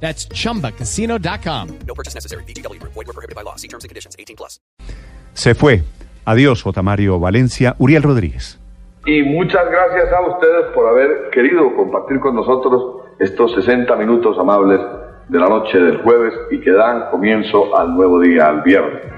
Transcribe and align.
That's 0.00 0.28
chumbacasino.com. 0.28 1.68
No 1.86 1.94
purchase 1.94 2.14
necessary. 2.14 2.44
BGW. 2.44 2.80
Void 2.82 2.94
were 2.94 3.12
prohibited 3.12 3.34
by 3.34 3.42
law. 3.42 3.56
See 3.56 3.68
terms 3.68 3.84
and 3.84 3.90
conditions. 3.90 4.14
18 4.18 4.36
plus. 4.36 4.60
Se 5.34 5.54
fue. 5.54 5.82
Adiós, 6.24 6.62
J. 6.62 6.82
Mario 6.82 7.18
Valencia. 7.18 7.74
Uriel 7.78 8.02
Rodríguez. 8.02 8.58
Y 9.06 9.22
muchas 9.22 9.70
gracias 9.70 10.12
a 10.12 10.20
ustedes 10.22 10.66
por 10.74 10.88
haber 10.88 11.30
querido 11.30 11.74
compartir 11.76 12.18
con 12.18 12.34
nosotros 12.34 13.04
estos 13.20 13.54
60 13.54 13.94
minutos 13.96 14.36
amables 14.38 14.80
de 15.28 15.38
la 15.38 15.48
noche 15.48 15.78
del 15.78 15.98
jueves 16.02 16.34
y 16.50 16.60
que 16.60 16.72
dan 16.72 17.10
comienzo 17.10 17.76
al 17.76 17.94
nuevo 17.94 18.20
día, 18.20 18.48
al 18.48 18.62
viernes. 18.62 19.15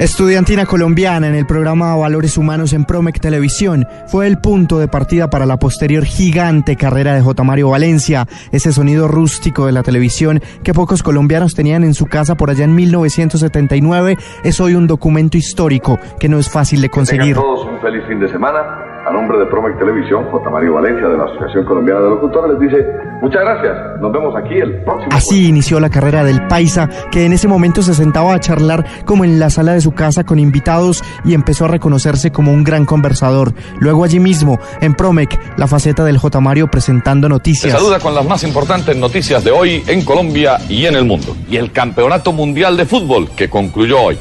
Estudiantina 0.00 0.64
colombiana 0.64 1.28
en 1.28 1.34
el 1.34 1.44
programa 1.44 1.94
Valores 1.94 2.38
Humanos 2.38 2.72
en 2.72 2.86
Promec 2.86 3.20
Televisión 3.20 3.86
fue 4.06 4.26
el 4.26 4.38
punto 4.38 4.78
de 4.78 4.88
partida 4.88 5.28
para 5.28 5.44
la 5.44 5.58
posterior 5.58 6.06
gigante 6.06 6.74
carrera 6.74 7.14
de 7.14 7.20
J. 7.20 7.44
Mario 7.44 7.68
Valencia, 7.68 8.26
ese 8.50 8.72
sonido 8.72 9.08
rústico 9.08 9.66
de 9.66 9.72
la 9.72 9.82
televisión 9.82 10.40
que 10.64 10.72
pocos 10.72 11.02
colombianos 11.02 11.54
tenían 11.54 11.84
en 11.84 11.92
su 11.92 12.06
casa 12.06 12.34
por 12.34 12.48
allá 12.48 12.64
en 12.64 12.74
1979, 12.74 14.16
es 14.42 14.58
hoy 14.58 14.74
un 14.74 14.86
documento 14.86 15.36
histórico 15.36 15.98
que 16.18 16.30
no 16.30 16.38
es 16.38 16.48
fácil 16.48 16.80
de 16.80 16.88
conseguir. 16.88 17.34
Tengan 17.34 17.42
todos 17.42 17.66
un 17.66 17.78
feliz 17.82 18.02
fin 18.08 18.20
de 18.20 18.30
semana. 18.30 18.89
A 19.06 19.12
nombre 19.12 19.38
de 19.38 19.46
Promec 19.46 19.78
Televisión, 19.78 20.26
J. 20.30 20.50
Mario 20.50 20.74
Valencia 20.74 21.08
de 21.08 21.16
la 21.16 21.24
Asociación 21.24 21.64
Colombiana 21.64 22.00
de 22.02 22.10
Locutores 22.10 22.52
les 22.52 22.60
dice 22.70 22.86
muchas 23.22 23.40
gracias. 23.40 24.00
Nos 24.00 24.12
vemos 24.12 24.34
aquí 24.36 24.54
el 24.54 24.82
próximo. 24.84 25.08
Así 25.12 25.48
inició 25.48 25.80
la 25.80 25.88
carrera 25.88 26.22
del 26.22 26.46
Paisa, 26.48 26.88
que 27.10 27.24
en 27.24 27.32
ese 27.32 27.48
momento 27.48 27.82
se 27.82 27.94
sentaba 27.94 28.34
a 28.34 28.40
charlar 28.40 28.84
como 29.06 29.24
en 29.24 29.40
la 29.40 29.48
sala 29.48 29.72
de 29.72 29.80
su 29.80 29.92
casa 29.92 30.24
con 30.24 30.38
invitados 30.38 31.02
y 31.24 31.32
empezó 31.34 31.64
a 31.64 31.68
reconocerse 31.68 32.30
como 32.30 32.52
un 32.52 32.62
gran 32.62 32.84
conversador. 32.84 33.54
Luego 33.78 34.04
allí 34.04 34.20
mismo, 34.20 34.58
en 34.82 34.92
Promec, 34.94 35.40
la 35.56 35.66
faceta 35.66 36.04
del 36.04 36.18
J. 36.18 36.38
Mario 36.40 36.68
presentando 36.70 37.26
Se 37.26 37.30
noticias. 37.30 37.72
saluda 37.72 38.00
con 38.00 38.14
las 38.14 38.26
más 38.26 38.44
importantes 38.44 38.96
noticias 38.96 39.42
de 39.42 39.50
hoy 39.50 39.82
en 39.86 40.04
Colombia 40.04 40.58
y 40.68 40.84
en 40.84 40.94
el 40.94 41.06
mundo. 41.06 41.34
Y 41.48 41.56
el 41.56 41.72
Campeonato 41.72 42.32
Mundial 42.32 42.76
de 42.76 42.84
Fútbol 42.84 43.30
que 43.30 43.48
concluyó 43.48 43.98
hoy. 44.02 44.18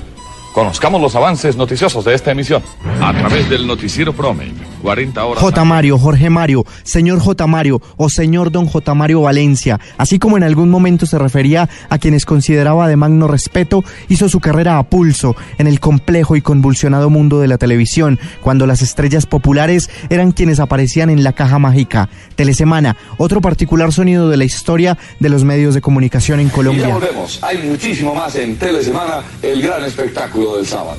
Conozcamos 0.53 0.99
los 0.99 1.15
avances 1.15 1.55
noticiosos 1.55 2.03
de 2.05 2.15
esta 2.15 2.31
emisión. 2.31 2.61
A 3.01 3.13
través 3.13 3.49
del 3.49 3.67
noticiero 3.67 4.13
Prome, 4.13 4.51
40 4.81 5.25
horas. 5.25 5.41
J. 5.41 5.65
Mario, 5.65 5.97
Jorge 5.97 6.29
Mario, 6.29 6.65
señor 6.83 7.19
J. 7.19 7.47
Mario 7.47 7.81
o 7.97 8.09
señor 8.09 8.51
don 8.51 8.65
J. 8.65 8.93
Mario 8.93 9.21
Valencia, 9.21 9.79
así 9.97 10.19
como 10.19 10.37
en 10.37 10.43
algún 10.43 10.69
momento 10.69 11.05
se 11.05 11.17
refería 11.17 11.69
a 11.89 11.97
quienes 11.97 12.25
consideraba 12.25 12.87
de 12.87 12.95
magno 12.95 13.27
respeto, 13.27 13.83
hizo 14.07 14.29
su 14.29 14.39
carrera 14.39 14.77
a 14.77 14.83
pulso 14.83 15.35
en 15.57 15.67
el 15.67 15.79
complejo 15.79 16.35
y 16.35 16.41
convulsionado 16.41 17.09
mundo 17.09 17.39
de 17.39 17.47
la 17.47 17.57
televisión, 17.57 18.19
cuando 18.41 18.65
las 18.65 18.81
estrellas 18.81 19.25
populares 19.25 19.89
eran 20.09 20.31
quienes 20.31 20.59
aparecían 20.59 21.09
en 21.09 21.23
la 21.23 21.33
caja 21.33 21.59
mágica. 21.59 22.09
Telesemana, 22.35 22.95
otro 23.17 23.41
particular 23.41 23.91
sonido 23.91 24.29
de 24.29 24.37
la 24.37 24.45
historia 24.45 24.97
de 25.19 25.29
los 25.29 25.43
medios 25.43 25.75
de 25.75 25.81
comunicación 25.81 26.39
en 26.39 26.47
Y 26.47 26.49
ya 26.49 26.55
Colombia. 26.55 26.87
volvemos. 26.93 27.39
Hay 27.43 27.57
muchísimo 27.59 28.13
más 28.15 28.35
en 28.35 28.55
Telesemana, 28.57 29.21
el 29.41 29.61
gran 29.61 29.83
espectáculo 29.83 30.57
del 30.57 30.65
sábado. 30.65 30.97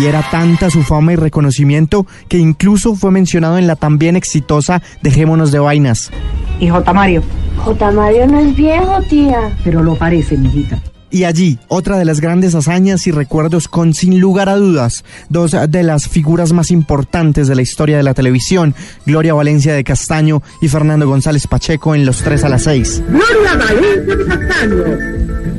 Y 0.00 0.06
era 0.06 0.28
tanta 0.30 0.70
su 0.70 0.82
fama 0.82 1.12
y 1.12 1.16
reconocimiento 1.16 2.06
que 2.28 2.38
incluso 2.38 2.96
fue 2.96 3.10
mencionado 3.10 3.58
en 3.58 3.66
la 3.66 3.76
también 3.76 4.16
exitosa 4.16 4.82
Dejémonos 5.02 5.52
de 5.52 5.60
Vainas. 5.60 6.10
Y 6.58 6.68
J. 6.68 6.92
Mario, 6.92 7.22
J. 7.58 7.90
Mario 7.92 8.26
no 8.26 8.40
es 8.40 8.56
viejo, 8.56 9.00
tía. 9.08 9.56
pero 9.62 9.82
lo 9.82 9.94
parece, 9.96 10.36
mijita. 10.36 10.80
Y 11.10 11.22
allí, 11.22 11.60
otra 11.68 11.96
de 11.96 12.04
las 12.04 12.20
grandes 12.20 12.56
hazañas 12.56 13.06
y 13.06 13.12
recuerdos 13.12 13.68
con 13.68 13.94
sin 13.94 14.18
lugar 14.18 14.48
a 14.48 14.56
dudas, 14.56 15.04
dos 15.28 15.54
de 15.68 15.82
las 15.84 16.08
figuras 16.08 16.52
más 16.52 16.72
importantes 16.72 17.46
de 17.46 17.54
la 17.54 17.62
historia 17.62 17.96
de 17.96 18.02
la 18.02 18.14
televisión, 18.14 18.74
Gloria 19.06 19.32
Valencia 19.32 19.74
de 19.74 19.84
Castaño 19.84 20.42
y 20.60 20.66
Fernando 20.66 21.06
González 21.06 21.46
Pacheco 21.46 21.94
en 21.94 22.04
Los 22.04 22.22
Tres 22.22 22.42
a 22.42 22.48
las 22.48 22.64
Seis. 22.64 23.00
Gloria 23.08 23.54
Valencia 23.56 24.16
de 24.16 24.26
Castaño, 24.26 24.84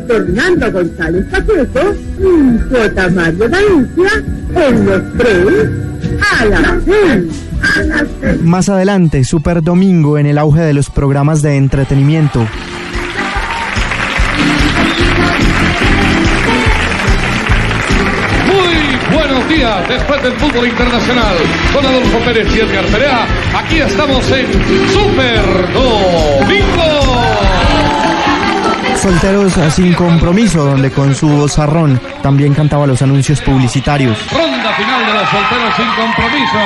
Fernando 0.08 0.72
González 0.72 1.26
Pacheco 1.32 1.96
y 2.20 2.60
J. 2.70 3.10
Mario 3.10 3.50
Valencia 3.50 4.24
en 4.56 4.86
los 4.86 5.02
tres 5.18 5.70
a 6.40 6.46
las 6.46 6.84
seis. 6.86 7.44
A 7.62 7.82
las 7.84 8.08
seis. 8.22 8.42
Más 8.42 8.70
adelante, 8.70 9.24
Super 9.24 9.62
Domingo 9.62 10.18
en 10.18 10.26
el 10.28 10.38
auge 10.38 10.62
de 10.62 10.74
los 10.74 10.90
programas 10.90 11.42
de 11.42 11.56
entretenimiento. 11.56 12.48
Muy 18.48 19.16
buenos 19.16 19.50
días 19.50 19.88
después 19.90 20.22
del 20.24 20.34
fútbol 20.34 20.68
internacional 20.68 21.36
con 21.74 21.86
Adolfo 21.86 22.20
Pérez 22.20 22.48
y 22.56 22.60
Edgar 22.60 22.86
Perea. 22.86 23.26
Aquí 23.58 23.78
estamos 23.78 24.32
en 24.32 24.46
Super 24.90 25.35
Solteros 29.06 29.54
sin 29.72 29.94
compromiso, 29.94 30.66
donde 30.66 30.90
con 30.90 31.14
su 31.14 31.28
vozarrón 31.30 32.02
también 32.24 32.56
cantaba 32.56 32.88
los 32.88 33.04
anuncios 33.04 33.40
publicitarios. 33.40 34.18
Ronda 34.32 34.74
final 34.74 35.06
de 35.06 35.14
los 35.14 35.30
solteros 35.30 35.76
sin 35.76 35.86
compromiso. 35.90 36.58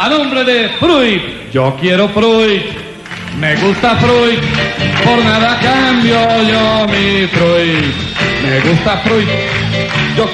A 0.00 0.08
nombre 0.08 0.42
de 0.42 0.70
Fruit. 0.80 1.52
Yo 1.52 1.76
quiero 1.80 2.08
Fruit. 2.08 2.64
Me 3.38 3.54
gusta 3.54 3.94
Fruit. 3.94 4.40
Por 5.04 5.24
nada 5.24 5.56
cambio 5.60 6.18
yo 6.42 6.86
mi 6.88 7.28
Fruit. 7.28 7.94
Me 8.42 8.60
gusta 8.68 8.96
Fruit. 9.04 9.28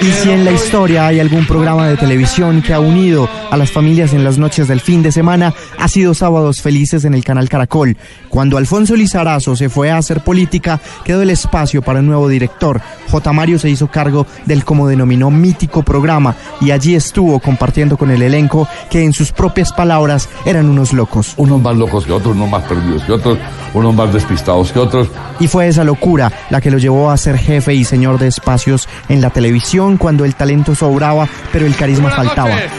Y 0.01 0.13
si 0.13 0.31
en 0.31 0.47
la 0.47 0.53
historia 0.53 1.07
hay 1.07 1.21
algún 1.21 1.47
programa 1.47 1.87
de 1.87 1.99
televisión 1.99 2.63
que 2.63 2.73
ha 2.73 2.81
unido 2.81 3.29
a 3.51 3.57
las 3.59 3.71
familias 3.71 4.15
en 4.15 4.25
las 4.25 4.39
noches 4.39 4.67
del 4.67 4.81
fin 4.81 5.03
de 5.03 5.13
semana, 5.13 5.53
ha 5.79 5.89
sido 5.89 6.15
Sábados 6.15 6.63
Felices 6.63 7.05
en 7.05 7.13
el 7.13 7.23
canal 7.23 7.51
Caracol. 7.51 7.97
Cuando 8.31 8.57
Alfonso 8.57 8.97
Lizarazo 8.97 9.57
se 9.57 9.69
fue 9.69 9.91
a 9.91 9.99
hacer 9.99 10.23
política, 10.25 10.81
quedó 11.05 11.21
el 11.21 11.29
espacio 11.29 11.83
para 11.83 12.01
un 12.01 12.07
nuevo 12.07 12.29
director. 12.29 12.81
J. 13.11 13.33
Mario 13.33 13.59
se 13.59 13.69
hizo 13.69 13.89
cargo 13.89 14.27
del 14.47 14.65
como 14.65 14.89
denominó 14.89 15.31
mítico 15.31 15.83
programa 15.83 16.35
y 16.63 16.71
allí 16.71 16.95
estuvo 16.95 17.39
compartiendo 17.39 17.99
con 17.99 18.11
el 18.11 18.23
elenco 18.23 18.67
que 18.89 19.05
en 19.05 19.13
sus 19.13 19.33
propias 19.33 19.73
palabras 19.73 20.31
eran 20.47 20.71
unos 20.71 20.95
locos. 20.95 21.35
Unos 21.37 21.61
más 21.61 21.77
locos 21.77 22.07
que 22.07 22.13
otros, 22.13 22.35
unos 22.35 22.49
más 22.49 22.63
perdidos 22.65 23.03
que 23.05 23.13
otros, 23.13 23.39
unos 23.75 23.95
más 23.95 24.13
despistados 24.15 24.73
que 24.73 24.79
otros. 24.79 25.09
Y 25.41 25.47
fue 25.47 25.69
esa 25.69 25.85
locura 25.85 26.33
la 26.49 26.63
que 26.63 26.71
lo 26.71 26.79
llevó 26.79 27.11
a 27.11 27.17
ser 27.19 27.37
jefe 27.37 27.75
y 27.75 27.85
señor 27.85 28.19
de 28.19 28.29
espacios 28.29 28.89
en 29.09 29.21
la 29.21 29.31
televisión 29.31 29.74
cuando 29.99 30.25
el 30.25 30.37
talento 30.37 30.73
sobraba, 30.73 31.29
pero 31.53 31.67
el 31.67 31.75
carisma 31.75 32.09
Buenas 32.09 32.27
faltaba. 32.27 32.49
noches. 32.51 32.71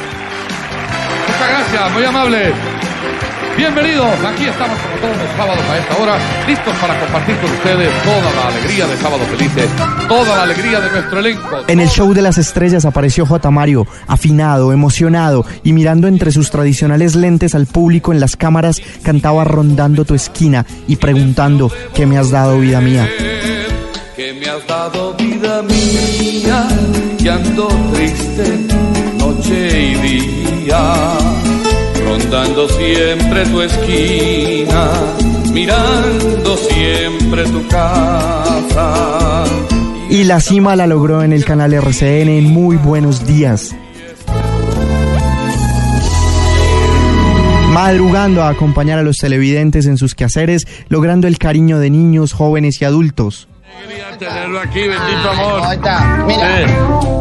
Muchas 1.27 1.49
gracias, 1.49 1.91
muy 1.93 2.05
amable. 2.05 2.53
Bienvenidos, 3.57 4.07
aquí 4.25 4.45
estamos 4.45 4.77
como 4.79 4.95
todos 5.01 5.17
los 5.17 5.35
sábados 5.35 5.63
a 5.69 5.77
esta 5.77 5.97
hora, 6.01 6.17
listos 6.47 6.73
para 6.77 6.97
compartir 6.97 7.35
con 7.35 7.51
ustedes 7.51 7.89
toda 8.03 8.33
la 8.33 8.47
alegría 8.47 8.87
de 8.87 8.97
Sábado 8.97 9.23
Felices, 9.25 9.69
toda 10.07 10.37
la 10.37 10.43
alegría 10.43 10.79
de 10.79 10.91
nuestro 10.91 11.19
elenco. 11.19 11.63
En 11.67 11.79
el 11.81 11.89
show 11.89 12.13
de 12.13 12.21
las 12.21 12.37
estrellas 12.37 12.85
apareció 12.85 13.25
J. 13.25 13.51
Mario, 13.51 13.87
afinado, 14.07 14.71
emocionado 14.71 15.45
y 15.63 15.73
mirando 15.73 16.07
entre 16.07 16.31
sus 16.31 16.49
tradicionales 16.49 17.15
lentes 17.15 17.55
al 17.55 17.65
público 17.65 18.13
en 18.13 18.21
las 18.21 18.37
cámaras, 18.37 18.81
cantaba 19.03 19.43
rondando 19.43 20.05
tu 20.05 20.15
esquina 20.15 20.65
y 20.87 20.95
preguntando 20.95 21.69
¿qué 21.93 22.05
me 22.05 22.17
has 22.17 22.31
dado 22.31 22.57
vida 22.59 22.79
mía? 22.79 23.09
Que 24.15 24.31
me 24.31 24.45
has 24.47 24.65
dado 24.65 25.13
vida 25.15 25.61
mía 25.63 26.67
y 27.19 27.27
ando 27.27 27.67
triste 27.93 28.43
noche 29.17 29.91
y 29.91 29.95
día, 30.63 30.93
rondando 32.05 32.69
siempre 32.69 33.45
tu 33.47 33.61
esquina, 33.61 34.91
mirando 35.51 36.55
siempre 36.55 37.43
tu 37.43 37.67
casa. 37.67 39.43
Y 40.09 40.23
la 40.23 40.39
cima 40.39 40.77
la 40.77 40.87
logró 40.87 41.21
en 41.21 41.33
el 41.33 41.43
canal 41.43 41.73
RCN 41.73 42.29
en 42.29 42.45
Muy 42.45 42.77
Buenos 42.77 43.27
Días. 43.27 43.75
Madrugando 47.73 48.43
a 48.43 48.49
acompañar 48.49 48.97
a 48.97 49.03
los 49.03 49.17
televidentes 49.17 49.87
en 49.87 49.97
sus 49.97 50.15
quehaceres, 50.15 50.65
logrando 50.87 51.27
el 51.27 51.37
cariño 51.37 51.79
de 51.79 51.89
niños, 51.89 52.31
jóvenes 52.31 52.81
y 52.81 52.85
adultos. 52.85 53.49
Tenerlo 54.17 54.59
aquí, 54.59 54.79
bendito 54.79 55.29
amor. 55.29 55.61
Mira, 56.27 56.67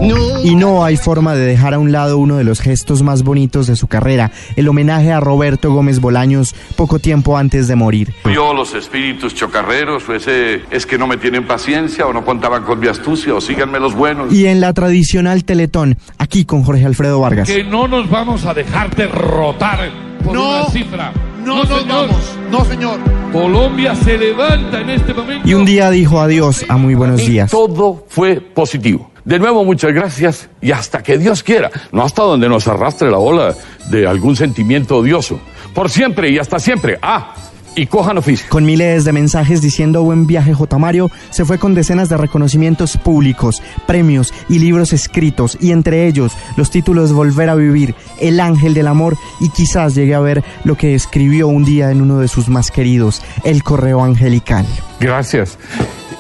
Sí. 0.01 0.49
Y 0.51 0.55
no 0.55 0.85
hay 0.85 0.97
forma 0.99 1.35
de 1.35 1.47
dejar 1.47 1.73
a 1.75 1.79
un 1.79 1.91
lado 1.91 2.19
uno 2.19 2.37
de 2.37 2.45
los 2.45 2.61
gestos 2.61 3.03
más 3.03 3.23
bonitos 3.23 3.67
de 3.67 3.77
su 3.77 3.87
carrera, 3.87 4.31
el 4.57 4.69
homenaje 4.69 5.11
a 5.13 5.19
Roberto 5.21 5.73
Gómez 5.73 6.01
Bolaños 6.01 6.55
poco 6.77 6.99
tiempo 6.99 7.39
antes 7.39 7.67
de 7.69 7.77
morir. 7.77 8.13
Yo, 8.33 8.53
los 8.53 8.75
espíritus 8.75 9.35
chocarreros, 9.35 10.03
pues 10.05 10.25
eh, 10.29 10.63
es 10.71 10.85
que 10.85 10.99
no 10.99 11.07
me 11.07 11.17
tienen 11.17 11.47
paciencia 11.47 12.07
o 12.07 12.13
no 12.13 12.25
contaban 12.25 12.65
con 12.65 12.79
mi 12.81 12.89
astucia 12.89 13.35
o 13.35 13.41
síganme 13.41 13.81
los 13.81 13.95
buenos. 13.95 14.33
Y 14.33 14.47
en 14.47 14.61
la 14.61 14.75
tradicional 14.75 15.45
Teletón, 15.45 15.97
aquí 16.19 16.45
con 16.45 16.63
Jorge 16.63 16.85
Alfredo 16.85 17.21
Vargas. 17.21 17.49
Que 17.49 17.65
no 17.65 17.89
nos 17.89 18.11
vamos 18.11 18.45
a 18.45 18.53
dejar 18.53 18.95
derrotar 18.95 19.91
por 20.23 20.35
No, 20.35 20.61
una 20.61 20.71
cifra. 20.71 21.13
No 21.45 21.57
nos 21.65 21.69
señor. 21.69 22.09
vamos. 22.09 22.39
No, 22.51 22.65
señor. 22.65 23.01
Colombia 23.33 23.95
se 23.97 24.17
levanta 24.17 24.81
en 24.81 24.91
este 24.91 25.13
momento. 25.13 25.49
Y 25.49 25.55
un 25.55 25.65
día 25.65 25.91
dijo 25.91 26.21
adiós 26.21 26.65
a 26.69 26.77
muy 26.77 26.95
buenos 26.95 27.23
Y 27.23 27.31
días. 27.31 27.51
todo 27.51 28.05
fue 28.09 28.41
positivo. 28.41 29.11
De 29.25 29.39
nuevo, 29.39 29.65
muchas 29.65 29.93
gracias 29.93 30.49
y 30.61 30.71
hasta 30.71 31.03
que 31.03 31.17
Dios 31.17 31.43
quiera, 31.43 31.71
no 31.93 32.03
hasta 32.03 32.23
donde 32.23 32.49
nos 32.49 32.69
arrastre 32.69 33.11
la 33.11 33.19
ola 33.19 33.55
de 33.89 34.07
algún 34.07 34.37
sentimiento 34.37 34.99
odioso. 34.99 35.41
Por 35.75 35.89
siempre 35.91 36.31
y 36.31 36.39
hasta 36.39 36.59
siempre. 36.59 36.99
Ah, 37.01 37.35
y 37.77 37.87
cojan 37.87 38.19
oficio. 38.19 38.47
Con 38.49 38.65
miles 38.65 39.05
de 39.05 39.13
mensajes 39.13 39.61
diciendo 39.61 40.03
buen 40.03 40.27
viaje 40.27 40.55
J. 40.55 40.79
Mario, 40.79 41.11
se 41.31 41.45
fue 41.45 41.59
con 41.59 41.75
decenas 41.75 42.09
de 42.09 42.17
reconocimientos 42.17 42.97
públicos, 42.97 43.63
premios 43.87 44.33
y 44.49 44.59
libros 44.59 44.93
escritos, 44.93 45.59
y 45.61 45.73
entre 45.73 46.07
ellos 46.07 46.37
los 46.57 46.71
títulos 46.71 47.13
Volver 47.13 47.51
a 47.51 47.55
Vivir, 47.55 47.95
El 48.21 48.41
Ángel 48.41 48.75
del 48.75 48.89
Amor, 48.89 49.17
y 49.41 49.49
quizás 49.51 49.95
llegue 49.95 50.15
a 50.15 50.21
ver 50.21 50.45
lo 50.65 50.77
que 50.77 50.95
escribió 50.95 51.49
un 51.49 51.65
día 51.65 51.91
en 51.91 52.01
uno 52.01 52.19
de 52.19 52.29
sus 52.29 52.49
más 52.49 52.71
queridos, 52.71 53.23
El 53.45 53.63
Correo 53.63 54.03
Angelical. 54.03 54.67
Gracias. 55.01 55.59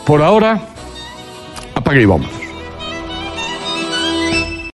Por 0.06 0.22
ahora, 0.22 0.68
apague 1.74 2.02
y 2.02 2.06
vamos. 2.06 2.43